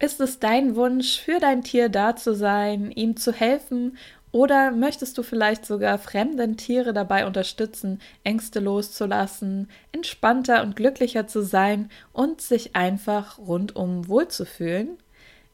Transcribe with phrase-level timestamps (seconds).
[0.00, 3.96] Ist es dein Wunsch, für dein Tier da zu sein, ihm zu helfen
[4.30, 11.42] oder möchtest du vielleicht sogar fremden Tiere dabei unterstützen, Ängste loszulassen, entspannter und glücklicher zu
[11.42, 14.98] sein und sich einfach rundum wohlzufühlen?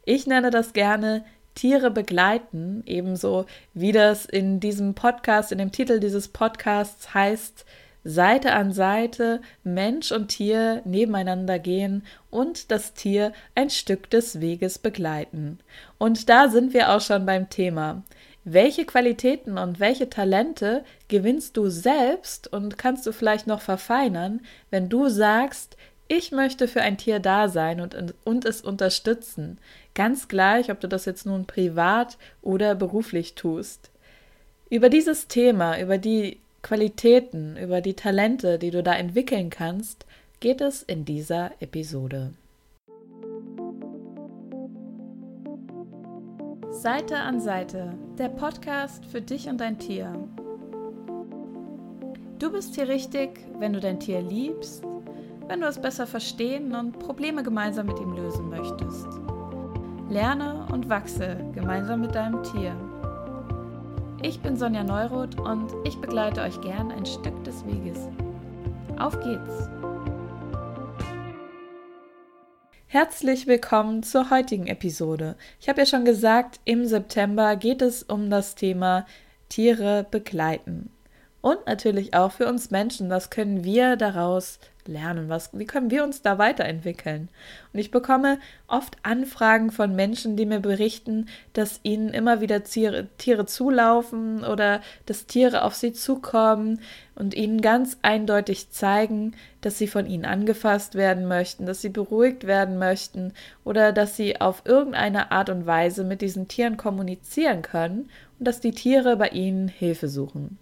[0.04, 1.24] Ich nenne das gerne
[1.54, 7.64] Tiere begleiten, ebenso wie das in diesem Podcast, in dem Titel dieses Podcasts heißt,
[8.04, 14.78] Seite an Seite Mensch und Tier nebeneinander gehen und das Tier ein Stück des Weges
[14.78, 15.58] begleiten.
[15.96, 18.02] Und da sind wir auch schon beim Thema.
[18.44, 24.90] Welche Qualitäten und welche Talente gewinnst du selbst und kannst du vielleicht noch verfeinern, wenn
[24.90, 29.58] du sagst, ich möchte für ein Tier da sein und, und es unterstützen,
[29.94, 33.90] ganz gleich, ob du das jetzt nun privat oder beruflich tust.
[34.68, 40.06] Über dieses Thema, über die Qualitäten, über die Talente, die du da entwickeln kannst,
[40.40, 42.32] geht es in dieser Episode.
[46.70, 50.26] Seite an Seite, der Podcast für dich und dein Tier.
[52.38, 54.82] Du bist hier richtig, wenn du dein Tier liebst,
[55.46, 59.08] wenn du es besser verstehen und Probleme gemeinsam mit ihm lösen möchtest.
[60.08, 62.74] Lerne und wachse gemeinsam mit deinem Tier.
[64.26, 68.08] Ich bin Sonja Neuroth und ich begleite euch gern ein Stück des Weges.
[68.98, 69.68] Auf geht's!
[72.86, 75.36] Herzlich willkommen zur heutigen Episode.
[75.60, 79.04] Ich habe ja schon gesagt, im September geht es um das Thema
[79.50, 80.88] Tiere begleiten.
[81.42, 85.28] Und natürlich auch für uns Menschen, was können wir daraus lernen?
[85.28, 87.28] Was, wie können wir uns da weiterentwickeln?
[87.72, 93.08] Und ich bekomme oft Anfragen von Menschen, die mir berichten, dass ihnen immer wieder Tiere,
[93.18, 96.80] Tiere zulaufen oder dass Tiere auf sie zukommen
[97.14, 102.46] und ihnen ganz eindeutig zeigen, dass sie von ihnen angefasst werden möchten, dass sie beruhigt
[102.46, 103.32] werden möchten
[103.64, 108.60] oder dass sie auf irgendeine Art und Weise mit diesen Tieren kommunizieren können und dass
[108.60, 110.58] die Tiere bei ihnen Hilfe suchen.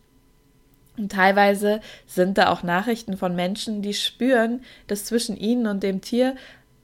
[0.96, 6.00] Und teilweise sind da auch Nachrichten von Menschen, die spüren, dass zwischen ihnen und dem
[6.00, 6.34] Tier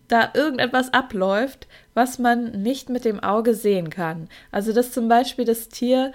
[0.08, 4.28] da irgendetwas abläuft, was man nicht mit dem Auge sehen kann.
[4.50, 6.12] Also dass zum Beispiel das Tier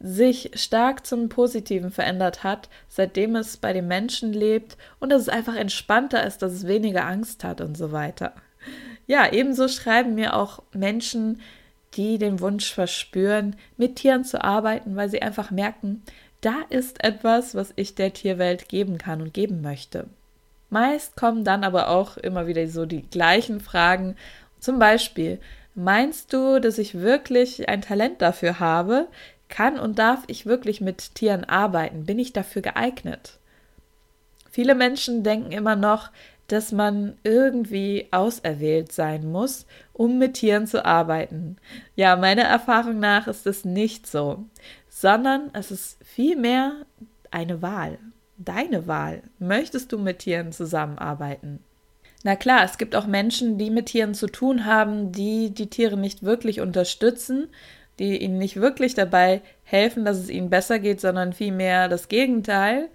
[0.00, 5.28] sich stark zum Positiven verändert hat, seitdem es bei dem Menschen lebt und dass es
[5.28, 8.34] einfach entspannter ist, dass es weniger Angst hat und so weiter.
[9.06, 11.40] Ja, ebenso schreiben mir auch Menschen,
[11.94, 16.02] die den Wunsch verspüren, mit Tieren zu arbeiten, weil sie einfach merken,
[16.40, 20.06] da ist etwas, was ich der Tierwelt geben kann und geben möchte.
[20.70, 24.16] Meist kommen dann aber auch immer wieder so die gleichen Fragen.
[24.60, 25.40] Zum Beispiel,
[25.74, 29.08] meinst du, dass ich wirklich ein Talent dafür habe?
[29.48, 32.04] Kann und darf ich wirklich mit Tieren arbeiten?
[32.04, 33.38] Bin ich dafür geeignet?
[34.50, 36.10] Viele Menschen denken immer noch,
[36.48, 41.56] dass man irgendwie auserwählt sein muss, um mit Tieren zu arbeiten.
[41.94, 44.44] Ja, meiner Erfahrung nach ist es nicht so
[45.00, 46.72] sondern es ist vielmehr
[47.30, 47.98] eine Wahl,
[48.36, 49.22] deine Wahl.
[49.38, 51.60] Möchtest du mit Tieren zusammenarbeiten?
[52.24, 55.96] Na klar, es gibt auch Menschen, die mit Tieren zu tun haben, die die Tiere
[55.96, 57.46] nicht wirklich unterstützen,
[58.00, 62.88] die ihnen nicht wirklich dabei helfen, dass es ihnen besser geht, sondern vielmehr das Gegenteil.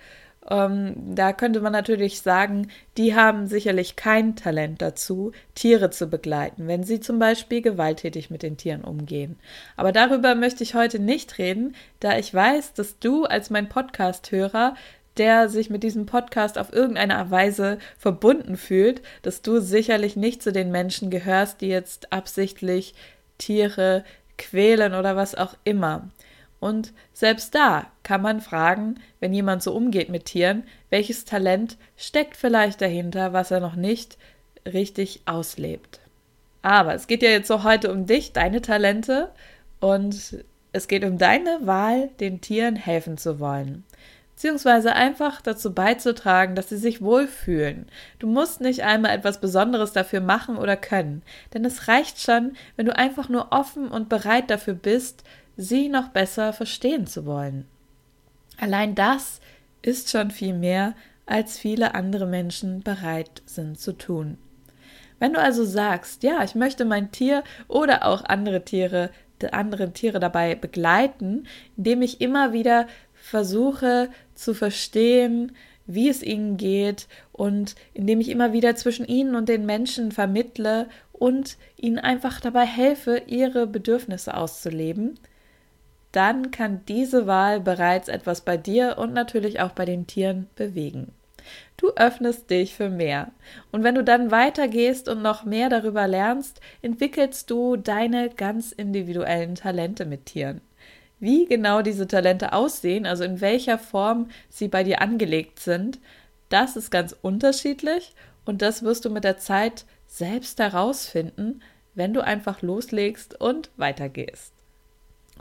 [0.49, 2.67] Ähm, da könnte man natürlich sagen,
[2.97, 8.43] die haben sicherlich kein Talent dazu, Tiere zu begleiten, wenn sie zum Beispiel gewalttätig mit
[8.43, 9.37] den Tieren umgehen.
[9.77, 14.75] Aber darüber möchte ich heute nicht reden, da ich weiß, dass du als mein Podcast-Hörer
[15.17, 20.51] der sich mit diesem Podcast auf irgendeine Weise verbunden fühlt, dass du sicherlich nicht zu
[20.51, 22.95] den Menschen gehörst, die jetzt absichtlich
[23.37, 24.03] Tiere
[24.37, 26.09] quälen oder was auch immer.
[26.63, 32.38] Und selbst da kann man fragen, wenn jemand so umgeht mit Tieren, welches Talent steckt
[32.38, 34.18] vielleicht dahinter, was er noch nicht
[34.66, 36.00] richtig auslebt.
[36.62, 39.29] Aber es geht ja jetzt so heute um dich, deine Talente
[39.81, 43.84] und es geht um deine Wahl, den Tieren helfen zu wollen.
[44.35, 47.88] Beziehungsweise einfach dazu beizutragen, dass sie sich wohlfühlen.
[48.19, 51.23] Du musst nicht einmal etwas Besonderes dafür machen oder können,
[51.53, 55.26] denn es reicht schon, wenn du einfach nur offen und bereit dafür bist,
[55.58, 57.66] sie noch besser verstehen zu wollen.
[58.58, 59.41] Allein das
[59.82, 60.96] ist schon viel mehr,
[61.26, 64.38] als viele andere Menschen bereit sind zu tun.
[65.20, 69.09] Wenn du also sagst, ja, ich möchte mein Tier oder auch andere Tiere,
[69.52, 75.53] andere Tiere dabei begleiten, indem ich immer wieder versuche zu verstehen,
[75.85, 80.88] wie es ihnen geht und indem ich immer wieder zwischen ihnen und den Menschen vermittle
[81.11, 85.20] und ihnen einfach dabei helfe, ihre Bedürfnisse auszuleben,
[86.13, 91.11] dann kann diese Wahl bereits etwas bei dir und natürlich auch bei den Tieren bewegen.
[91.75, 93.31] Du öffnest dich für mehr.
[93.71, 99.55] Und wenn du dann weitergehst und noch mehr darüber lernst, entwickelst du deine ganz individuellen
[99.55, 100.61] Talente mit Tieren.
[101.19, 105.99] Wie genau diese Talente aussehen, also in welcher Form sie bei dir angelegt sind,
[106.49, 108.13] das ist ganz unterschiedlich
[108.45, 111.61] und das wirst du mit der Zeit selbst herausfinden,
[111.95, 114.53] wenn du einfach loslegst und weitergehst.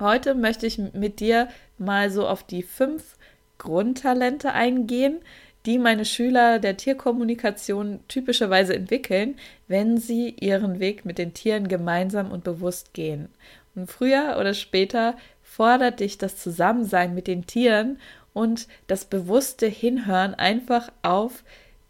[0.01, 1.49] Heute möchte ich mit dir
[1.79, 3.17] mal so auf die fünf
[3.59, 5.21] Grundtalente eingehen,
[5.67, 9.37] die meine Schüler der Tierkommunikation typischerweise entwickeln,
[9.69, 13.29] wenn sie ihren Weg mit den Tieren gemeinsam und bewusst gehen.
[13.75, 17.99] Und früher oder später fordert dich das Zusammensein mit den Tieren
[18.33, 21.45] und das bewusste Hinhören einfach auf,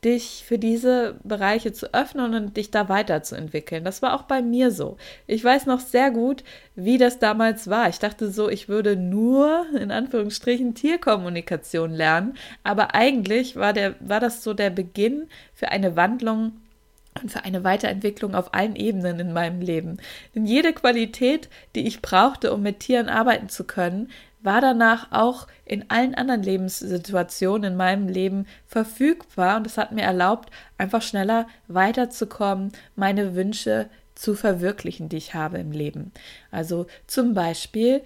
[0.04, 3.84] dich für diese Bereiche zu öffnen und dich da weiterzuentwickeln.
[3.84, 4.96] Das war auch bei mir so.
[5.26, 6.42] Ich weiß noch sehr gut,
[6.74, 7.88] wie das damals war.
[7.88, 12.34] Ich dachte so, ich würde nur in Anführungsstrichen Tierkommunikation lernen,
[12.64, 16.52] aber eigentlich war der war das so der Beginn für eine Wandlung
[17.20, 19.98] und für eine Weiterentwicklung auf allen Ebenen in meinem Leben.
[20.34, 24.10] Denn jede Qualität, die ich brauchte, um mit Tieren arbeiten zu können,
[24.42, 30.02] war danach auch in allen anderen Lebenssituationen in meinem Leben verfügbar und es hat mir
[30.02, 36.12] erlaubt, einfach schneller weiterzukommen, meine Wünsche zu verwirklichen, die ich habe im Leben.
[36.50, 38.02] Also zum Beispiel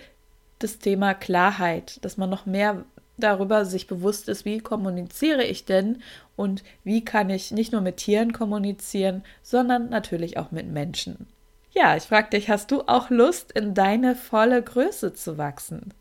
[0.59, 2.85] das Thema Klarheit, dass man noch mehr
[3.17, 6.03] darüber sich bewusst ist, wie kommuniziere ich denn
[6.37, 11.27] und wie kann ich nicht nur mit Tieren kommunizieren, sondern natürlich auch mit Menschen.
[11.73, 15.93] Ja, ich frage dich, hast du auch Lust, in deine volle Größe zu wachsen?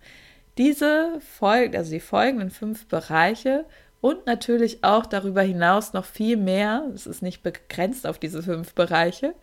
[0.57, 3.65] Diese folgen, also die folgenden fünf Bereiche
[3.99, 8.73] und natürlich auch darüber hinaus noch viel mehr, es ist nicht begrenzt auf diese fünf
[8.73, 9.35] Bereiche,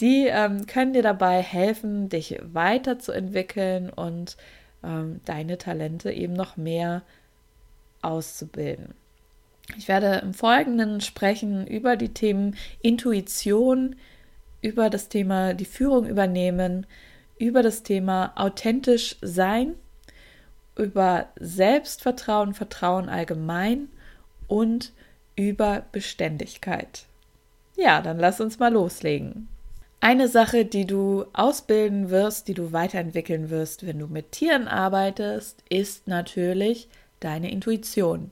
[0.00, 4.36] die ähm, können dir dabei helfen, dich weiterzuentwickeln und
[4.82, 7.02] ähm, deine Talente eben noch mehr
[8.02, 8.94] auszubilden.
[9.76, 13.96] Ich werde im Folgenden sprechen über die Themen Intuition,
[14.62, 16.86] über das Thema die Führung übernehmen,
[17.38, 19.74] über das Thema authentisch sein
[20.76, 23.88] über Selbstvertrauen, Vertrauen allgemein
[24.46, 24.92] und
[25.34, 27.06] über Beständigkeit.
[27.76, 29.48] Ja, dann lass uns mal loslegen.
[30.00, 35.62] Eine Sache, die du ausbilden wirst, die du weiterentwickeln wirst, wenn du mit Tieren arbeitest,
[35.68, 36.88] ist natürlich
[37.20, 38.30] deine Intuition.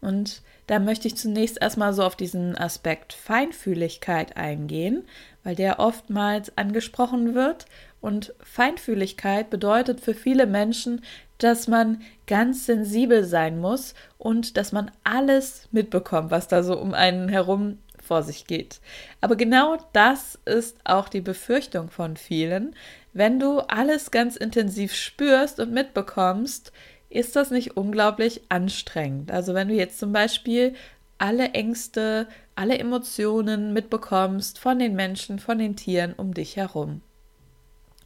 [0.00, 5.04] Und da möchte ich zunächst erstmal so auf diesen Aspekt Feinfühligkeit eingehen,
[5.44, 7.66] weil der oftmals angesprochen wird.
[8.00, 11.02] Und Feinfühligkeit bedeutet für viele Menschen,
[11.38, 16.94] dass man ganz sensibel sein muss und dass man alles mitbekommt, was da so um
[16.94, 18.80] einen herum vor sich geht.
[19.20, 22.74] Aber genau das ist auch die Befürchtung von vielen.
[23.12, 26.72] Wenn du alles ganz intensiv spürst und mitbekommst,
[27.08, 29.30] ist das nicht unglaublich anstrengend.
[29.30, 30.74] Also wenn du jetzt zum Beispiel
[31.18, 37.00] alle Ängste, alle Emotionen mitbekommst von den Menschen, von den Tieren um dich herum.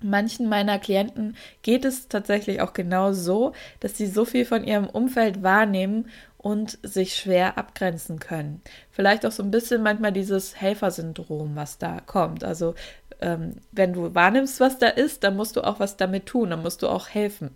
[0.02, 4.87] Manchen meiner Klienten geht es tatsächlich auch genau so, dass sie so viel von ihrem
[4.87, 6.08] Umfeld wahrnehmen
[6.38, 8.62] und sich schwer abgrenzen können.
[8.91, 12.44] Vielleicht auch so ein bisschen manchmal dieses Helfersyndrom, was da kommt.
[12.44, 12.75] Also
[13.20, 16.62] ähm, wenn du wahrnimmst, was da ist, dann musst du auch was damit tun, dann
[16.62, 17.55] musst du auch helfen.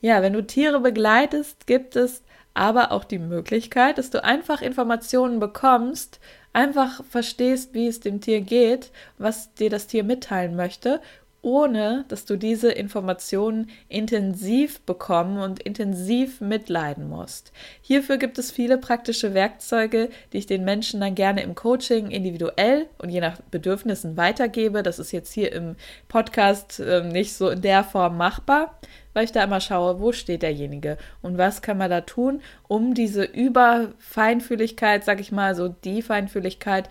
[0.00, 2.22] Ja, wenn du Tiere begleitest, gibt es
[2.54, 6.18] aber auch die Möglichkeit, dass du einfach Informationen bekommst
[6.52, 11.00] einfach verstehst, wie es dem Tier geht, was dir das Tier mitteilen möchte,
[11.42, 17.52] ohne dass du diese Informationen intensiv bekommen und intensiv mitleiden musst.
[17.80, 22.86] Hierfür gibt es viele praktische Werkzeuge, die ich den Menschen dann gerne im Coaching individuell
[22.98, 24.82] und je nach Bedürfnissen weitergebe.
[24.82, 25.76] Das ist jetzt hier im
[26.08, 28.78] Podcast äh, nicht so in der Form machbar
[29.12, 32.94] weil ich da immer schaue, wo steht derjenige und was kann man da tun, um
[32.94, 36.88] diese Überfeinfühligkeit, sag ich mal, so die Feinfühligkeit,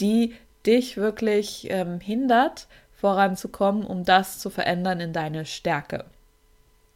[0.00, 0.34] die
[0.66, 6.04] dich wirklich ähm, hindert, voranzukommen, um das zu verändern in deine Stärke.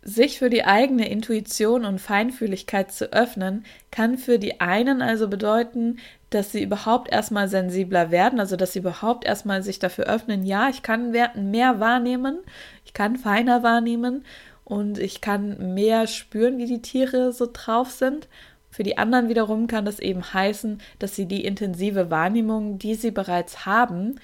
[0.02, 5.98] Sich für die eigene Intuition und Feinfühligkeit zu öffnen, kann für die einen also bedeuten,
[6.30, 10.68] dass sie überhaupt erstmal sensibler werden, also dass sie überhaupt erstmal sich dafür öffnen, ja,
[10.68, 12.38] ich kann mehr wahrnehmen,
[12.84, 14.24] ich kann feiner wahrnehmen
[14.66, 18.26] und ich kann mehr spüren, wie die Tiere so drauf sind.
[18.68, 23.12] Für die anderen wiederum kann das eben heißen, dass sie die intensive Wahrnehmung, die sie
[23.12, 24.18] bereits haben,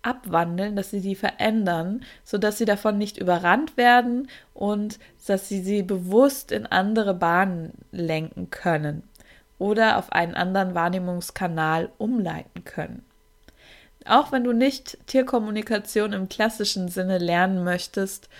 [0.00, 5.82] abwandeln, dass sie die verändern, sodass sie davon nicht überrannt werden und dass sie sie
[5.82, 9.02] bewusst in andere Bahnen lenken können
[9.58, 13.04] oder auf einen anderen Wahrnehmungskanal umleiten können.
[14.06, 18.30] Auch wenn du nicht Tierkommunikation im klassischen Sinne lernen möchtest,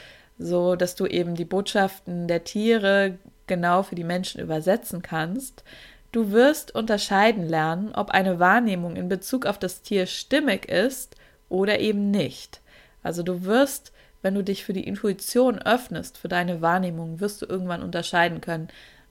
[0.45, 5.65] so dass du eben die Botschaften der Tiere genau für die Menschen übersetzen kannst,
[6.13, 11.17] du wirst unterscheiden lernen, ob eine Wahrnehmung in Bezug auf das Tier stimmig ist
[11.49, 12.61] oder eben nicht.
[13.03, 17.47] Also du wirst, wenn du dich für die Intuition öffnest, für deine Wahrnehmung, wirst du
[17.47, 18.69] irgendwann unterscheiden können,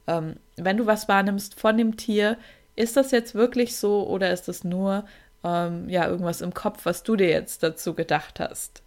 [0.08, 2.38] ähm, wenn du was wahrnimmst von dem Tier,
[2.76, 5.06] ist das jetzt wirklich so oder ist das nur
[5.44, 8.82] ähm, ja irgendwas im Kopf, was du dir jetzt dazu gedacht hast?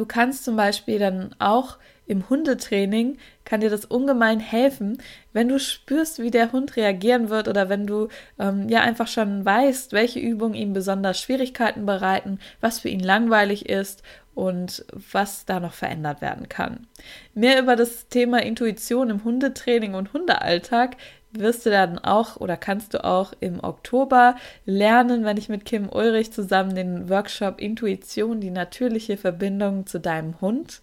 [0.00, 1.76] Du kannst zum Beispiel dann auch
[2.06, 4.96] im Hundetraining kann dir das ungemein helfen,
[5.34, 9.44] wenn du spürst, wie der Hund reagieren wird oder wenn du ähm, ja einfach schon
[9.44, 14.02] weißt, welche Übungen ihm besonders Schwierigkeiten bereiten, was für ihn langweilig ist
[14.34, 16.86] und was da noch verändert werden kann.
[17.34, 20.96] Mehr über das Thema Intuition im Hundetraining und Hundealltag
[21.32, 25.88] wirst du dann auch oder kannst du auch im Oktober lernen, wenn ich mit Kim
[25.88, 30.80] Ulrich zusammen den Workshop Intuition, die natürliche Verbindung zu deinem Hund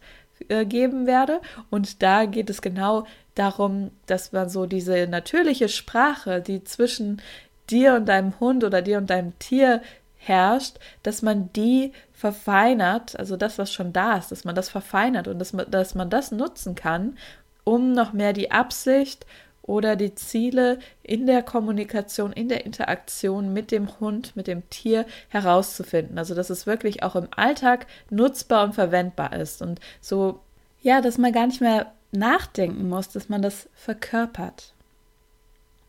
[0.50, 1.42] äh, geben werde.
[1.70, 7.22] Und da geht es genau darum, dass man so diese natürliche Sprache, die zwischen
[7.70, 9.82] dir und deinem Hund oder dir und deinem Tier
[10.16, 15.28] herrscht, dass man die verfeinert, also das, was schon da ist, dass man das verfeinert
[15.28, 17.18] und dass man, dass man das nutzen kann,
[17.64, 19.26] um noch mehr die Absicht
[19.68, 25.06] oder die Ziele in der Kommunikation, in der Interaktion mit dem Hund, mit dem Tier
[25.30, 26.18] herauszufinden.
[26.18, 30.40] Also dass es wirklich auch im Alltag nutzbar und verwendbar ist und so,
[30.82, 34.74] ja, dass man gar nicht mehr nachdenken muss, dass man das verkörpert.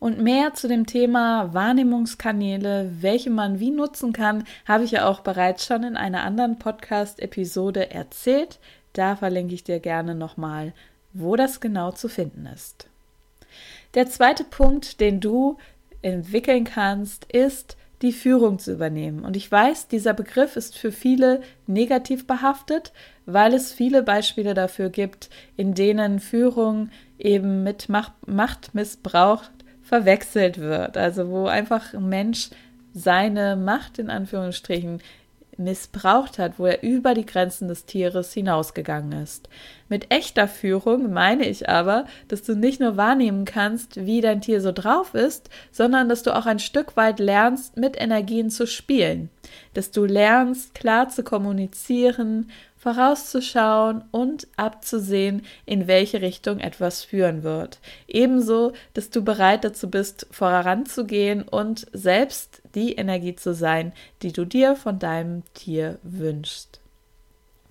[0.01, 5.21] Und mehr zu dem Thema Wahrnehmungskanäle, welche man wie nutzen kann, habe ich ja auch
[5.21, 8.59] bereits schon in einer anderen Podcast-Episode erzählt.
[8.93, 10.73] Da verlinke ich dir gerne nochmal,
[11.13, 12.89] wo das genau zu finden ist.
[13.95, 15.57] Der zweite Punkt, den du
[16.03, 19.25] entwickeln kannst, ist, die Führung zu übernehmen.
[19.25, 22.93] Und ich weiß, dieser Begriff ist für viele negativ behaftet,
[23.27, 29.45] weil es viele Beispiele dafür gibt, in denen Führung eben mit Machtmissbrauch
[29.83, 30.97] verwechselt wird.
[30.97, 32.51] Also wo einfach ein Mensch
[32.95, 35.01] seine Macht in Anführungsstrichen
[35.59, 39.49] missbraucht hat, wo er über die Grenzen des Tieres hinausgegangen ist.
[39.89, 44.61] Mit echter Führung meine ich aber, dass du nicht nur wahrnehmen kannst, wie dein Tier
[44.61, 49.31] so drauf ist, sondern dass du auch ein Stück weit lernst, mit Energien zu spielen,
[49.75, 57.81] dass du lernst, klar zu kommunizieren, vorauszuschauen und abzusehen, in welche Richtung etwas führen wird.
[58.07, 63.93] Ebenso, dass du bereit dazu bist, voranzugehen und selbst die Energie zu sein,
[64.23, 66.81] die du dir von deinem Tier wünschst.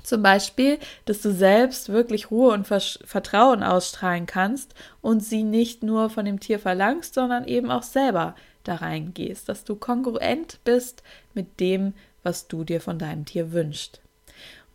[0.04, 6.10] Zum Beispiel, dass du selbst wirklich Ruhe und Vertrauen ausstrahlen kannst und sie nicht nur
[6.10, 11.60] von dem Tier verlangst, sondern eben auch selber da reingehst, dass du kongruent bist mit
[11.60, 14.02] dem, was du dir von deinem Tier wünschst.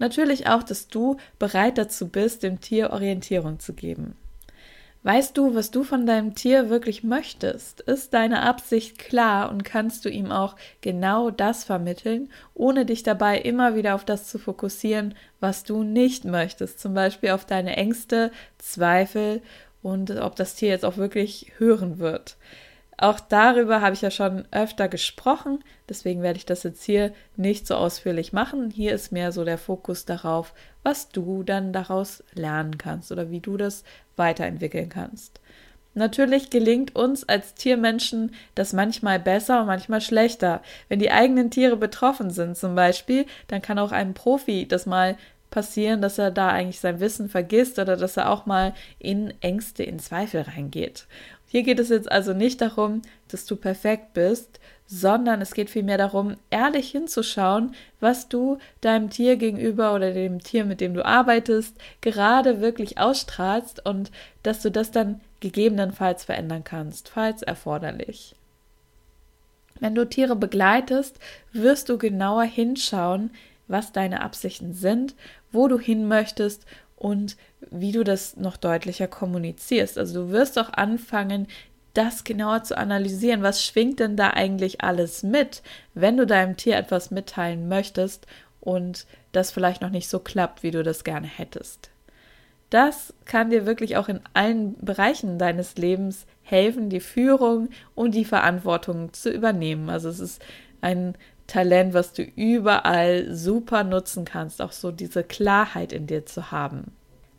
[0.02, 4.16] Natürlich auch, dass du bereit dazu bist, dem Tier Orientierung zu geben.
[5.04, 7.82] Weißt du, was du von deinem Tier wirklich möchtest?
[7.82, 13.38] Ist deine Absicht klar und kannst du ihm auch genau das vermitteln, ohne dich dabei
[13.38, 18.32] immer wieder auf das zu fokussieren, was du nicht möchtest, zum Beispiel auf deine Ängste,
[18.58, 19.40] Zweifel
[19.82, 22.36] und ob das Tier jetzt auch wirklich hören wird.
[23.02, 27.66] Auch darüber habe ich ja schon öfter gesprochen, deswegen werde ich das jetzt hier nicht
[27.66, 28.70] so ausführlich machen.
[28.70, 30.54] Hier ist mehr so der Fokus darauf,
[30.84, 33.82] was du dann daraus lernen kannst oder wie du das
[34.14, 35.40] weiterentwickeln kannst.
[35.94, 40.62] Natürlich gelingt uns als Tiermenschen das manchmal besser und manchmal schlechter.
[40.88, 45.16] Wenn die eigenen Tiere betroffen sind zum Beispiel, dann kann auch einem Profi das mal
[45.50, 49.82] passieren, dass er da eigentlich sein Wissen vergisst oder dass er auch mal in Ängste,
[49.82, 51.08] in Zweifel reingeht.
[51.52, 55.98] Hier geht es jetzt also nicht darum, dass du perfekt bist, sondern es geht vielmehr
[55.98, 61.76] darum, ehrlich hinzuschauen, was du deinem Tier gegenüber oder dem Tier, mit dem du arbeitest,
[62.00, 64.10] gerade wirklich ausstrahlst und
[64.42, 68.34] dass du das dann gegebenenfalls verändern kannst, falls erforderlich.
[69.78, 71.18] Wenn du Tiere begleitest,
[71.52, 73.30] wirst du genauer hinschauen,
[73.68, 75.14] was deine Absichten sind,
[75.50, 76.64] wo du hin möchtest
[77.02, 77.36] und
[77.72, 79.98] wie du das noch deutlicher kommunizierst.
[79.98, 81.48] Also du wirst auch anfangen,
[81.94, 83.42] das genauer zu analysieren.
[83.42, 88.28] Was schwingt denn da eigentlich alles mit, wenn du deinem Tier etwas mitteilen möchtest
[88.60, 91.90] und das vielleicht noch nicht so klappt, wie du das gerne hättest?
[92.70, 98.24] Das kann dir wirklich auch in allen Bereichen deines Lebens helfen, die Führung und die
[98.24, 99.90] Verantwortung zu übernehmen.
[99.90, 100.40] Also es ist
[100.80, 101.16] ein
[101.52, 106.92] Talent, was du überall super nutzen kannst, auch so diese Klarheit in dir zu haben.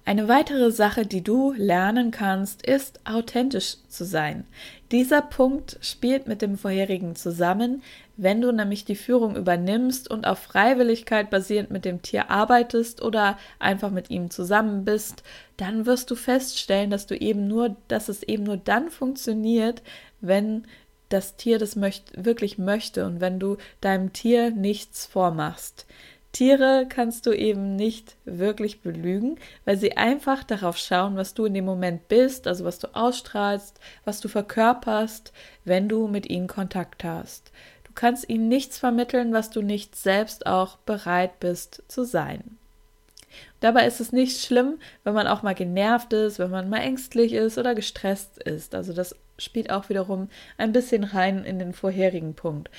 [0.05, 4.45] Eine weitere Sache, die du lernen kannst, ist authentisch zu sein.
[4.91, 7.81] Dieser Punkt spielt mit dem vorherigen zusammen,
[8.15, 13.39] Wenn du nämlich die Führung übernimmst und auf Freiwilligkeit basierend mit dem Tier arbeitest oder
[13.57, 15.23] einfach mit ihm zusammen bist,
[15.57, 19.81] dann wirst du feststellen, dass du eben nur, dass es eben nur dann funktioniert,
[20.21, 20.67] wenn
[21.13, 25.85] das Tier das möcht, wirklich möchte und wenn du deinem Tier nichts vormachst.
[26.33, 31.53] Tiere kannst du eben nicht wirklich belügen, weil sie einfach darauf schauen, was du in
[31.53, 35.31] dem Moment bist, also was du ausstrahlst, was du verkörperst,
[35.63, 37.51] wenn du mit ihnen Kontakt hast.
[37.83, 42.57] Du kannst ihnen nichts vermitteln, was du nicht selbst auch bereit bist zu sein.
[43.59, 47.33] Dabei ist es nicht schlimm, wenn man auch mal genervt ist, wenn man mal ängstlich
[47.33, 48.73] ist oder gestresst ist.
[48.73, 52.69] Also das spielt auch wiederum ein bisschen rein in den vorherigen Punkt.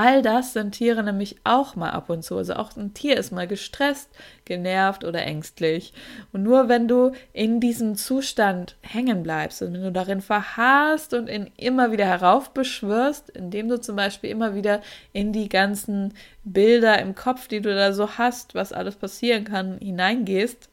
[0.00, 2.36] All das sind Tiere nämlich auch mal ab und zu.
[2.36, 4.08] Also auch ein Tier ist mal gestresst,
[4.44, 5.92] genervt oder ängstlich.
[6.30, 11.28] Und nur wenn du in diesem Zustand hängen bleibst und wenn du darin verharrst und
[11.28, 17.16] ihn immer wieder heraufbeschwörst, indem du zum Beispiel immer wieder in die ganzen Bilder im
[17.16, 20.68] Kopf, die du da so hast, was alles passieren kann, hineingehst,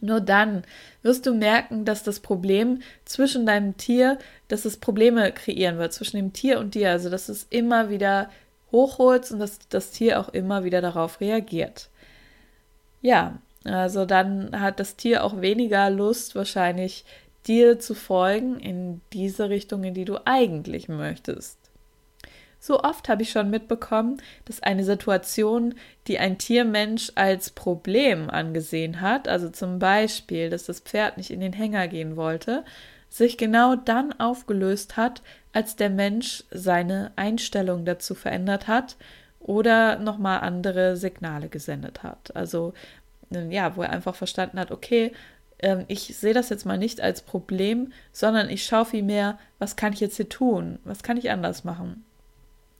[0.00, 0.64] nur dann
[1.06, 6.16] wirst du merken, dass das Problem zwischen deinem Tier, dass es Probleme kreieren wird zwischen
[6.16, 6.90] dem Tier und dir.
[6.90, 8.28] Also, dass es immer wieder
[8.72, 11.88] hochholst und dass das Tier auch immer wieder darauf reagiert.
[13.00, 17.04] Ja, also dann hat das Tier auch weniger Lust, wahrscheinlich
[17.46, 21.58] dir zu folgen in diese Richtung, in die du eigentlich möchtest.
[22.58, 25.74] So oft habe ich schon mitbekommen, dass eine Situation,
[26.06, 31.40] die ein Tiermensch als Problem angesehen hat, also zum Beispiel, dass das Pferd nicht in
[31.40, 32.64] den Hänger gehen wollte,
[33.08, 35.22] sich genau dann aufgelöst hat,
[35.52, 38.96] als der Mensch seine Einstellung dazu verändert hat
[39.40, 42.34] oder nochmal andere Signale gesendet hat.
[42.34, 42.74] Also
[43.30, 45.12] ja, wo er einfach verstanden hat, okay,
[45.58, 49.92] ähm, ich sehe das jetzt mal nicht als Problem, sondern ich schaue vielmehr, was kann
[49.92, 50.78] ich jetzt hier tun?
[50.84, 52.04] Was kann ich anders machen?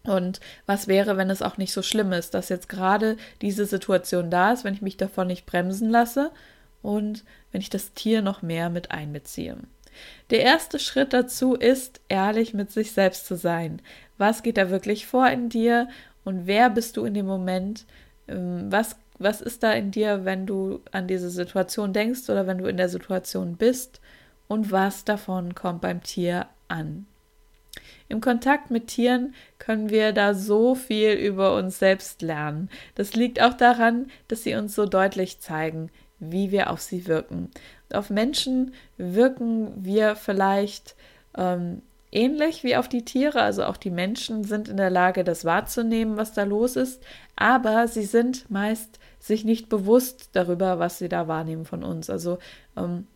[0.07, 4.31] Und was wäre, wenn es auch nicht so schlimm ist, dass jetzt gerade diese Situation
[4.31, 6.31] da ist, wenn ich mich davon nicht bremsen lasse
[6.83, 9.57] und wenn ich das Tier noch mehr mit einbeziehe.
[10.31, 13.81] Der erste Schritt dazu ist, ehrlich mit sich selbst zu sein.
[14.19, 15.89] Was geht da wirklich vor in dir
[16.25, 17.87] und wer bist du in dem Moment?
[18.29, 22.59] Ähm, was, was ist da in dir, wenn du an diese Situation denkst oder wenn
[22.59, 24.01] du in der Situation bist?
[24.49, 27.07] Und was davon kommt beim Tier an?
[28.09, 32.71] Im Kontakt mit Tieren können wir da so viel über uns selbst lernen.
[32.95, 37.51] Das liegt auch daran, dass sie uns so deutlich zeigen, wie wir auf sie wirken.
[37.93, 40.95] Auf Menschen wirken wir vielleicht
[41.37, 45.45] ähm, ähnlich wie auf die Tiere, also auch die Menschen sind in der Lage, das
[45.45, 47.03] wahrzunehmen, was da los ist,
[47.37, 52.09] aber sie sind meist sich nicht bewusst darüber, was sie da wahrnehmen von uns.
[52.09, 52.39] Also
[52.77, 53.07] ähm,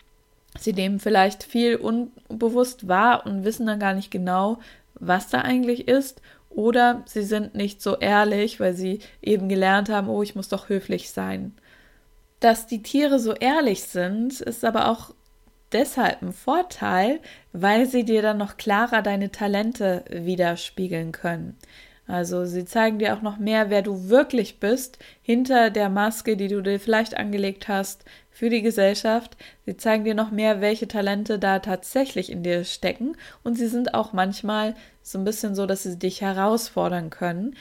[0.59, 4.59] sie nehmen vielleicht viel unbewusst wahr und wissen dann gar nicht genau,
[5.01, 10.09] was da eigentlich ist, oder sie sind nicht so ehrlich, weil sie eben gelernt haben,
[10.09, 11.55] oh, ich muss doch höflich sein.
[12.41, 15.15] Dass die Tiere so ehrlich sind, ist aber auch
[15.73, 17.21] deshalb ein Vorteil,
[17.53, 21.57] weil sie dir dann noch klarer deine Talente widerspiegeln können.
[22.07, 26.49] Also sie zeigen dir auch noch mehr, wer du wirklich bist, hinter der Maske, die
[26.49, 29.37] du dir vielleicht angelegt hast für die Gesellschaft.
[29.65, 33.17] Sie zeigen dir noch mehr, welche Talente da tatsächlich in dir stecken.
[33.45, 37.55] Und sie sind auch manchmal so ein bisschen so, dass sie dich herausfordern können,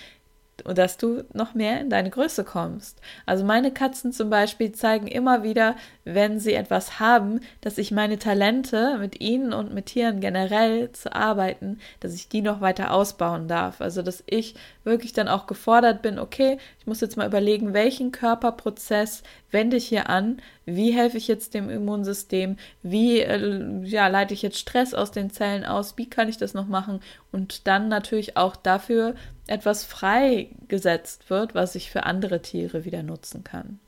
[0.65, 3.01] und dass du noch mehr in deine Größe kommst.
[3.25, 8.19] Also meine Katzen zum Beispiel zeigen immer wieder, wenn sie etwas haben, dass ich meine
[8.19, 13.47] Talente mit ihnen und mit Tieren generell zu arbeiten, dass ich die noch weiter ausbauen
[13.47, 13.81] darf.
[13.81, 18.11] Also dass ich wirklich dann auch gefordert bin, okay, ich muss jetzt mal überlegen, welchen
[18.11, 24.33] Körperprozess wende ich hier an, wie helfe ich jetzt dem Immunsystem, wie äh, ja, leite
[24.33, 27.87] ich jetzt Stress aus den Zellen aus, wie kann ich das noch machen und dann
[27.87, 29.15] natürlich auch dafür
[29.47, 33.79] etwas freigesetzt wird, was ich für andere Tiere wieder nutzen kann.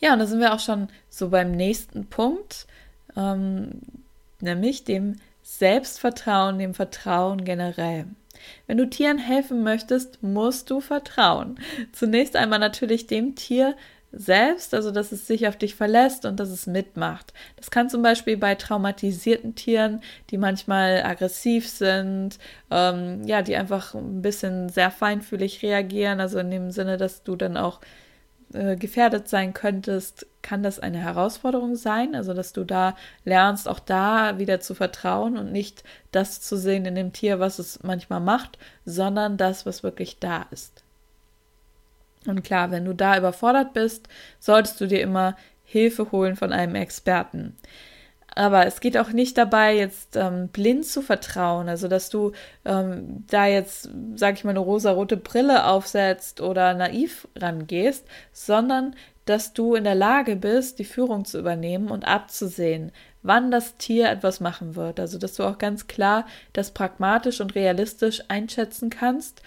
[0.00, 2.66] Ja, und da sind wir auch schon so beim nächsten Punkt,
[3.16, 3.80] ähm,
[4.40, 8.06] nämlich dem Selbstvertrauen, dem Vertrauen generell.
[8.66, 11.58] Wenn du Tieren helfen möchtest, musst du vertrauen.
[11.92, 13.76] Zunächst einmal natürlich dem Tier,
[14.12, 17.32] selbst, also dass es sich auf dich verlässt und dass es mitmacht.
[17.56, 22.38] Das kann zum Beispiel bei traumatisierten Tieren, die manchmal aggressiv sind,
[22.70, 27.36] ähm, ja, die einfach ein bisschen sehr feinfühlig reagieren, also in dem Sinne, dass du
[27.36, 27.80] dann auch
[28.54, 33.80] äh, gefährdet sein könntest, kann das eine Herausforderung sein, also dass du da lernst, auch
[33.80, 38.20] da wieder zu vertrauen und nicht das zu sehen in dem Tier, was es manchmal
[38.20, 40.82] macht, sondern das, was wirklich da ist.
[42.26, 46.74] Und klar, wenn du da überfordert bist, solltest du dir immer Hilfe holen von einem
[46.74, 47.56] Experten.
[48.34, 52.32] Aber es geht auch nicht dabei, jetzt ähm, blind zu vertrauen, also dass du
[52.64, 59.54] ähm, da jetzt, sag ich mal, eine rosa-rote Brille aufsetzt oder naiv rangehst, sondern dass
[59.54, 64.40] du in der Lage bist, die Führung zu übernehmen und abzusehen, wann das Tier etwas
[64.40, 65.00] machen wird.
[65.00, 69.42] Also dass du auch ganz klar das pragmatisch und realistisch einschätzen kannst,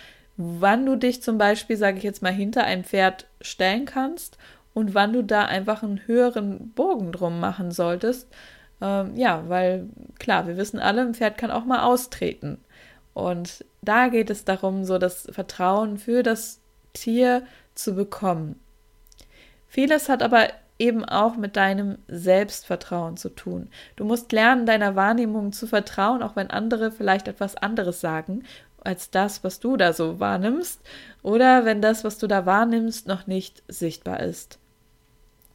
[0.60, 4.38] wann du dich zum Beispiel, sage ich jetzt mal, hinter ein Pferd stellen kannst
[4.74, 8.28] und wann du da einfach einen höheren Bogen drum machen solltest.
[8.82, 12.58] Ähm, ja, weil klar, wir wissen alle, ein Pferd kann auch mal austreten.
[13.14, 16.60] Und da geht es darum, so das Vertrauen für das
[16.94, 17.44] Tier
[17.76, 18.60] zu bekommen.
[19.68, 20.48] Vieles hat aber
[20.80, 23.70] eben auch mit deinem Selbstvertrauen zu tun.
[23.96, 28.44] Du musst lernen, deiner Wahrnehmung zu vertrauen, auch wenn andere vielleicht etwas anderes sagen
[28.82, 30.82] als das, was du da so wahrnimmst,
[31.24, 34.60] oder wenn das, was du da wahrnimmst, noch nicht sichtbar ist.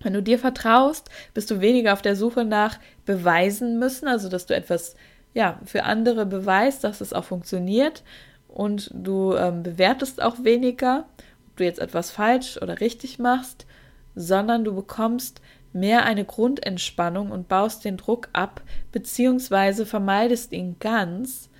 [0.01, 4.47] Wenn du dir vertraust, bist du weniger auf der Suche nach beweisen müssen, also dass
[4.47, 4.95] du etwas
[5.35, 8.03] ja für andere beweist, dass es auch funktioniert
[8.49, 11.07] und du ähm, bewertest auch weniger,
[11.49, 13.67] ob du jetzt etwas falsch oder richtig machst,
[14.15, 15.41] sondern du bekommst
[15.73, 18.63] mehr eine Grundentspannung und baust den Druck ab,
[18.93, 21.51] beziehungsweise vermeidest ihn ganz,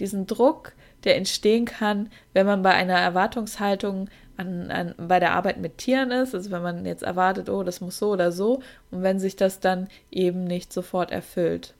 [0.00, 0.72] diesen Druck,
[1.04, 6.10] der entstehen kann, wenn man bei einer Erwartungshaltung an, an, bei der Arbeit mit Tieren
[6.10, 9.36] ist, also wenn man jetzt erwartet, oh, das muss so oder so, und wenn sich
[9.36, 11.74] das dann eben nicht sofort erfüllt.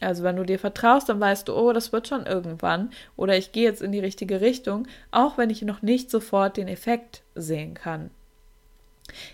[0.00, 3.52] Also wenn du dir vertraust, dann weißt du, oh, das wird schon irgendwann, oder ich
[3.52, 7.74] gehe jetzt in die richtige Richtung, auch wenn ich noch nicht sofort den Effekt sehen
[7.74, 8.10] kann.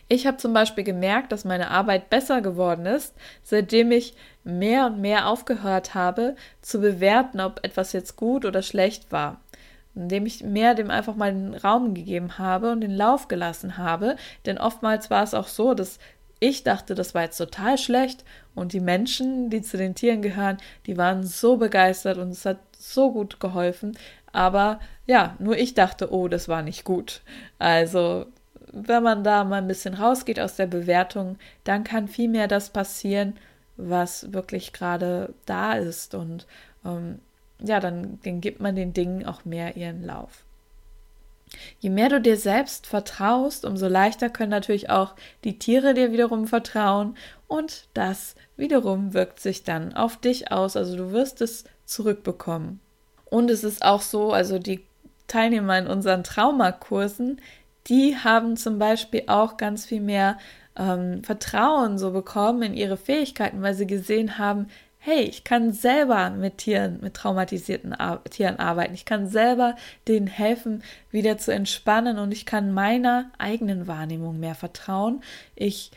[0.09, 5.01] Ich habe zum Beispiel gemerkt, dass meine Arbeit besser geworden ist, seitdem ich mehr und
[5.01, 9.41] mehr aufgehört habe zu bewerten, ob etwas jetzt gut oder schlecht war.
[9.95, 14.17] Indem ich mehr dem einfach mal den Raum gegeben habe und den Lauf gelassen habe.
[14.45, 15.99] Denn oftmals war es auch so, dass
[16.41, 20.59] ich dachte, das war jetzt total schlecht und die Menschen, die zu den Tieren gehören,
[20.87, 23.97] die waren so begeistert und es hat so gut geholfen.
[24.33, 27.23] Aber ja, nur ich dachte, oh, das war nicht gut.
[27.59, 28.27] Also
[28.73, 32.71] wenn man da mal ein bisschen rausgeht aus der Bewertung, dann kann viel mehr das
[32.71, 33.35] passieren,
[33.77, 36.15] was wirklich gerade da ist.
[36.15, 36.47] Und
[36.85, 37.21] ähm,
[37.61, 40.45] ja, dann, dann gibt man den Dingen auch mehr ihren Lauf.
[41.79, 46.47] Je mehr du dir selbst vertraust, umso leichter können natürlich auch die Tiere dir wiederum
[46.47, 50.77] vertrauen und das wiederum wirkt sich dann auf dich aus.
[50.77, 52.81] Also du wirst es zurückbekommen.
[53.27, 54.85] Und es ist auch so, also die
[55.27, 57.41] Teilnehmer in unseren Traumakursen,
[57.89, 60.39] die haben zum Beispiel auch ganz viel mehr
[60.77, 64.69] ähm, Vertrauen so bekommen in ihre Fähigkeiten, weil sie gesehen haben,
[64.99, 68.95] hey, ich kann selber mit Tieren, mit traumatisierten Ar Tieren arbeiten.
[68.95, 69.77] Ich kann selber
[70.09, 75.23] denen helfen, wieder zu entspannen und ich kann meiner eigenen Wahrnehmung mehr vertrauen.
[75.57, 75.91] Ich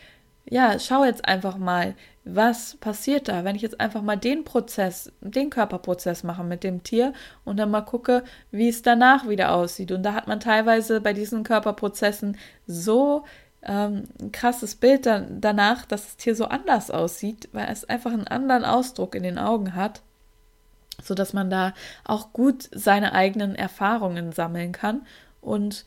[0.49, 1.95] ja, schau jetzt einfach mal,
[2.35, 6.83] was passiert da, wenn ich jetzt einfach mal den Prozess, den Körperprozess mache mit dem
[6.83, 7.13] Tier
[7.45, 9.91] und dann mal gucke, wie es danach wieder aussieht.
[9.91, 13.23] Und da hat man teilweise bei diesen Körperprozessen so
[13.63, 18.11] ähm, ein krasses Bild dann, danach, dass das Tier so anders aussieht, weil es einfach
[18.11, 20.01] einen anderen Ausdruck in den Augen hat,
[21.01, 25.05] sodass man da auch gut seine eigenen Erfahrungen sammeln kann
[25.41, 25.85] und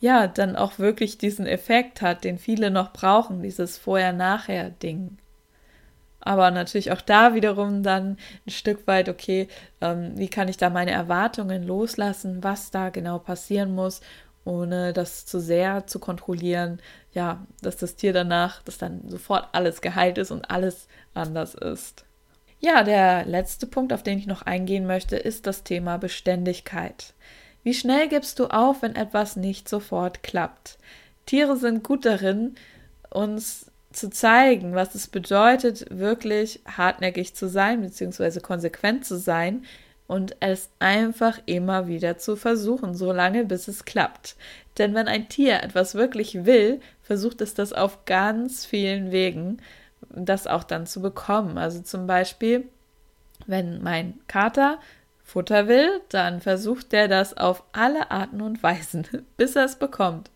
[0.00, 5.16] ja, dann auch wirklich diesen Effekt hat, den viele noch brauchen, dieses Vorher-Nachher-Ding.
[6.24, 9.48] Aber natürlich auch da wiederum dann ein Stück weit, okay,
[9.80, 14.00] ähm, wie kann ich da meine Erwartungen loslassen, was da genau passieren muss,
[14.44, 16.80] ohne das zu sehr zu kontrollieren,
[17.12, 22.04] ja, dass das Tier danach, dass dann sofort alles geheilt ist und alles anders ist.
[22.60, 27.12] Ja, der letzte Punkt, auf den ich noch eingehen möchte, ist das Thema Beständigkeit.
[27.62, 30.78] Wie schnell gibst du auf, wenn etwas nicht sofort klappt?
[31.26, 32.54] Tiere sind gut darin,
[33.10, 39.64] uns zu zeigen, was es bedeutet, wirklich hartnäckig zu sein, beziehungsweise konsequent zu sein
[40.06, 44.36] und es einfach immer wieder zu versuchen, so lange bis es klappt.
[44.78, 49.58] Denn wenn ein Tier etwas wirklich will, versucht es das auf ganz vielen Wegen,
[50.10, 51.58] das auch dann zu bekommen.
[51.58, 52.68] Also zum Beispiel,
[53.46, 54.78] wenn mein Kater
[55.22, 60.30] Futter will, dann versucht er das auf alle Arten und Weisen, bis er es bekommt.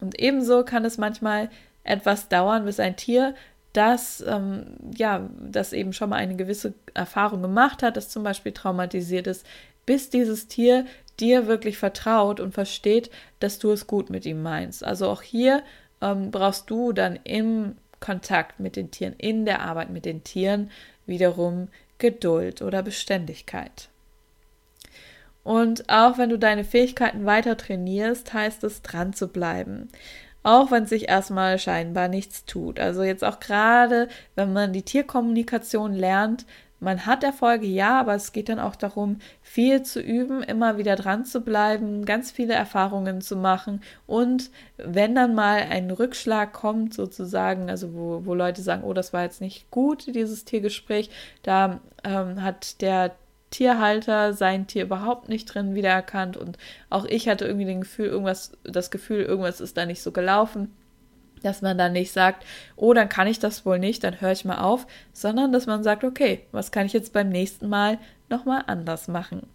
[0.00, 1.50] Und ebenso kann es manchmal
[1.84, 3.34] etwas dauern, bis ein Tier,
[3.72, 8.52] das ähm, ja, das eben schon mal eine gewisse Erfahrung gemacht hat, das zum Beispiel
[8.52, 9.46] traumatisiert ist,
[9.86, 10.86] bis dieses Tier
[11.20, 14.84] dir wirklich vertraut und versteht, dass du es gut mit ihm meinst.
[14.84, 15.62] Also auch hier
[16.00, 20.70] ähm, brauchst du dann im Kontakt mit den Tieren, in der Arbeit mit den Tieren
[21.06, 21.68] wiederum
[21.98, 23.88] Geduld oder Beständigkeit.
[25.44, 29.88] Und auch wenn du deine Fähigkeiten weiter trainierst, heißt es dran zu bleiben.
[30.42, 32.80] Auch wenn sich erstmal scheinbar nichts tut.
[32.80, 36.46] Also jetzt auch gerade, wenn man die Tierkommunikation lernt,
[36.82, 40.96] man hat Erfolge, ja, aber es geht dann auch darum, viel zu üben, immer wieder
[40.96, 46.92] dran zu bleiben, ganz viele Erfahrungen zu machen und wenn dann mal ein Rückschlag kommt,
[46.92, 51.08] sozusagen, also wo, wo Leute sagen, oh, das war jetzt nicht gut, dieses Tiergespräch,
[51.44, 53.12] da ähm, hat der
[53.52, 56.58] Tierhalter sein Tier überhaupt nicht drin wiedererkannt und
[56.90, 60.72] auch ich hatte irgendwie den Gefühl, irgendwas, das Gefühl, irgendwas ist da nicht so gelaufen
[61.42, 62.44] dass man dann nicht sagt,
[62.76, 65.82] oh, dann kann ich das wohl nicht, dann höre ich mal auf, sondern dass man
[65.82, 69.46] sagt, okay, was kann ich jetzt beim nächsten Mal nochmal anders machen?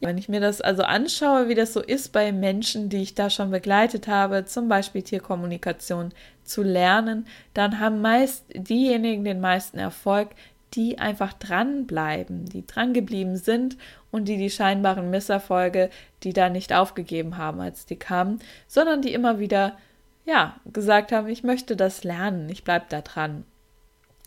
[0.00, 3.30] Wenn ich mir das also anschaue, wie das so ist bei Menschen, die ich da
[3.30, 6.12] schon begleitet habe, zum Beispiel Tierkommunikation
[6.44, 10.30] zu lernen, dann haben meist diejenigen den meisten Erfolg,
[10.76, 13.76] die einfach dranbleiben, die drangeblieben sind
[14.10, 15.90] und die die scheinbaren Misserfolge,
[16.22, 19.76] die da nicht aufgegeben haben, als die kamen, sondern die immer wieder,
[20.24, 23.44] ja, gesagt haben, ich möchte das lernen, ich bleibe da dran.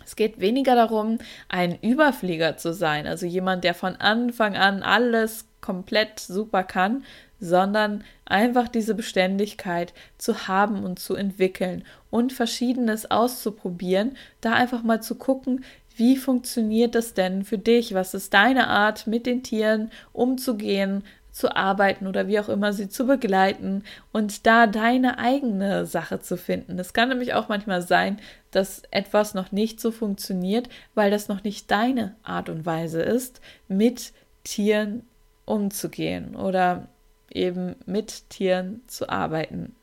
[0.06, 5.46] Es geht weniger darum, ein Überflieger zu sein, also jemand, der von Anfang an alles
[5.62, 7.04] komplett super kann,
[7.40, 15.02] sondern einfach diese Beständigkeit zu haben und zu entwickeln und verschiedenes auszuprobieren, da einfach mal
[15.02, 15.64] zu gucken,
[16.00, 17.94] wie funktioniert das denn für dich?
[17.94, 22.90] Was ist deine Art, mit den Tieren umzugehen, zu arbeiten oder wie auch immer sie
[22.90, 26.78] zu begleiten und da deine eigene Sache zu finden.
[26.80, 28.20] Es kann nämlich auch manchmal sein,
[28.52, 33.42] dass etwas noch nicht so funktioniert, weil das noch nicht deine Art und Weise ist,
[33.68, 34.12] mit
[34.44, 35.04] Tieren
[35.46, 36.88] umzugehen oder
[37.32, 39.76] eben mit Tieren zu arbeiten.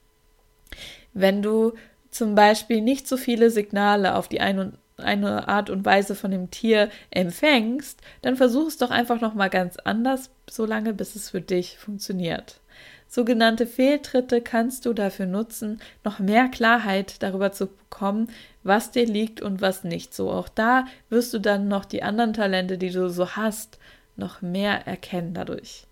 [1.14, 1.72] Wenn du
[2.10, 6.30] zum Beispiel nicht so viele Signale auf die ein und eine Art und Weise von
[6.30, 11.30] dem Tier empfängst, dann versuch es doch einfach noch mal ganz anders, solange bis es
[11.30, 12.60] für dich funktioniert.
[13.08, 18.28] Sogenannte Fehltritte kannst du dafür nutzen, noch mehr Klarheit darüber zu bekommen,
[18.62, 20.12] was dir liegt und was nicht.
[20.12, 23.78] So auch da wirst du dann noch die anderen Talente, die du so hast,
[24.16, 25.86] noch mehr erkennen dadurch.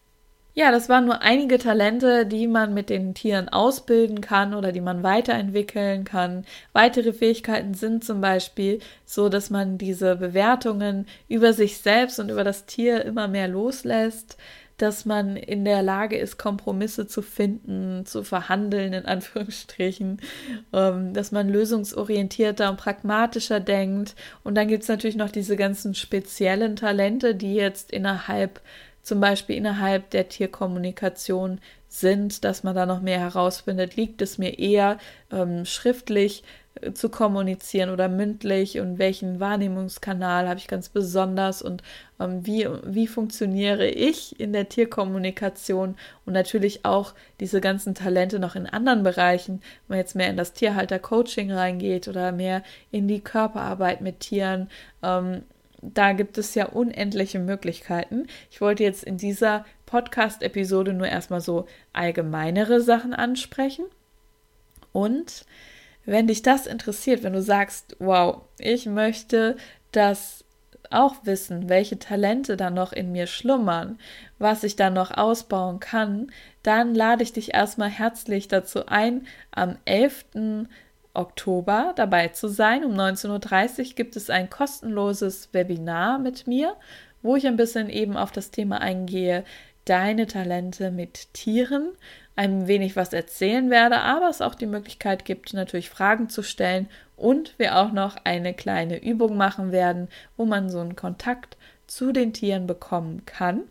[0.57, 4.81] Ja, das waren nur einige Talente, die man mit den Tieren ausbilden kann oder die
[4.81, 6.45] man weiterentwickeln kann.
[6.73, 12.45] Weitere Fähigkeiten sind zum Beispiel so, dass man diese Bewertungen über sich selbst und über
[12.45, 14.37] das Tier immer mehr loslässt,
[14.77, 20.21] dass man in der Lage ist, Kompromisse zu finden, zu verhandeln, in Anführungsstrichen,
[20.73, 24.15] ähm, dass man lösungsorientierter und pragmatischer denkt.
[24.45, 28.61] Und dann gibt es natürlich noch diese ganzen speziellen Talente, die jetzt innerhalb
[29.05, 34.59] zum Beispiel innerhalb der Tierkommunikation sind, dass man da noch mehr herausfindet, liegt es mir
[34.59, 34.99] eher
[35.31, 36.43] ähm, schriftlich
[36.81, 41.83] äh, zu kommunizieren oder mündlich und welchen Wahrnehmungskanal habe ich ganz besonders und
[42.19, 48.57] ähm, wie, wie funktioniere ich in der Tierkommunikation und natürlich auch diese ganzen Talente noch
[48.57, 53.21] in anderen Bereichen, wenn man jetzt mehr in das Tierhalter-Coaching reingeht oder mehr in die
[53.21, 54.71] Körperarbeit mit Tieren,
[55.03, 55.43] ähm,
[55.93, 58.27] da gibt es ja unendliche Möglichkeiten.
[58.51, 63.85] Ich wollte jetzt in dieser Podcast-Episode nur erstmal so allgemeinere Sachen ansprechen.
[64.93, 65.45] Und
[66.07, 69.57] wenn dich das interessiert, wenn du sagst, wow, ich möchte
[69.93, 70.45] das
[70.91, 73.99] auch wissen, welche Talente da noch in mir schlummern,
[74.39, 76.31] was ich da noch ausbauen kann,
[76.63, 80.27] dann lade ich dich erstmal herzlich dazu ein, am 11.
[81.15, 82.85] Oktober dabei zu sein.
[82.85, 86.77] Um 19.30 Uhr gibt es ein kostenloses Webinar mit mir,
[87.23, 89.45] wo ich ein bisschen eben auf das Thema eingehe,
[89.85, 91.93] deine Talente mit Tieren,
[92.37, 96.89] ein wenig was erzählen werde, aber es auch die Möglichkeit gibt, natürlich Fragen zu stellen
[97.17, 102.13] und wir auch noch eine kleine Übung machen werden, wo man so einen Kontakt zu
[102.13, 103.63] den Tieren bekommen kann.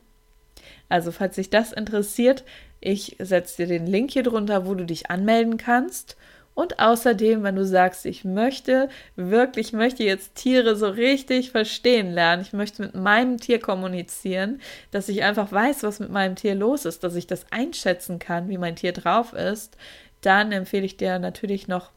[0.87, 2.43] Also, falls dich das interessiert,
[2.79, 6.15] ich setze dir den Link hier drunter, wo du dich anmelden kannst.
[6.55, 12.43] Und außerdem, wenn du sagst, ich möchte wirklich, möchte jetzt Tiere so richtig verstehen lernen,
[12.43, 14.61] ich möchte mit meinem Tier kommunizieren,
[14.91, 18.49] dass ich einfach weiß, was mit meinem Tier los ist, dass ich das einschätzen kann,
[18.49, 19.77] wie mein Tier drauf ist,
[20.21, 21.91] dann empfehle ich dir natürlich noch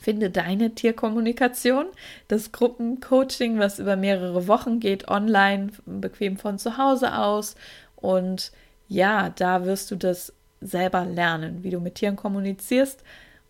[0.00, 1.86] Finde deine Tierkommunikation,
[2.26, 7.54] das Gruppencoaching, was über mehrere Wochen geht, online, bequem von zu Hause aus.
[7.94, 8.50] Und
[8.88, 13.04] ja, da wirst du das selber lernen, wie du mit Tieren kommunizierst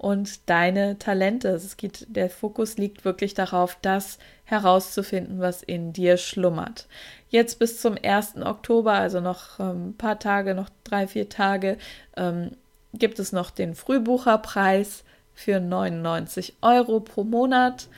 [0.04, 1.48] und deine Talente.
[1.48, 6.88] Es geht, der Fokus liegt wirklich darauf, das herauszufinden, was in dir schlummert.
[7.30, 8.36] Jetzt bis zum 1.
[8.42, 11.78] Oktober, also noch ein ähm, paar Tage, noch drei, vier Tage,
[12.18, 12.50] ähm,
[12.92, 17.88] gibt es noch den Frühbucherpreis für 99 Euro pro Monat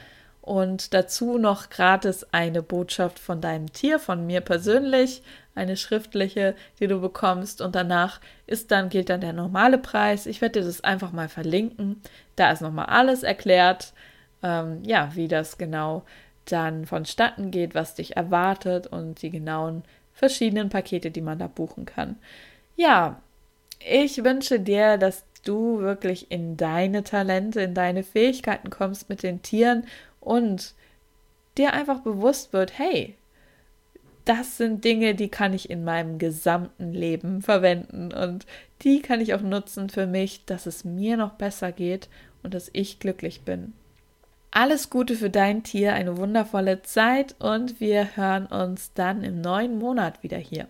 [0.42, 5.24] und dazu noch gratis eine Botschaft von deinem Tier, von mir persönlich,
[5.56, 10.26] eine schriftliche, die du bekommst und danach ist dann, gilt dann der normale Preis.
[10.26, 12.02] Ich werde dir das einfach mal verlinken.
[12.36, 13.92] Da ist nochmal alles erklärt,
[14.42, 16.04] ähm, ja, wie das genau
[16.44, 21.84] dann vonstatten geht, was dich erwartet und die genauen verschiedenen Pakete, die man da buchen
[21.84, 22.16] kann.
[22.76, 23.20] Ja,
[23.80, 29.42] ich wünsche dir, dass du wirklich in deine Talente, in deine Fähigkeiten kommst mit den
[29.42, 29.86] Tieren
[30.20, 30.74] und
[31.56, 33.14] dir einfach bewusst wird, hey,
[34.26, 38.44] das sind Dinge, die kann ich in meinem gesamten Leben verwenden und
[38.82, 42.08] die kann ich auch nutzen für mich, dass es mir noch besser geht
[42.42, 43.72] und dass ich glücklich bin.
[44.50, 49.78] Alles Gute für dein Tier, eine wundervolle Zeit und wir hören uns dann im neuen
[49.78, 50.66] Monat wieder hier.